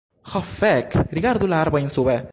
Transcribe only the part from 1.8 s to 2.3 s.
sube